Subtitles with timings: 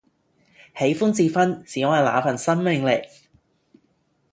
[0.75, 3.03] 喜歡智勳是因為那份生命力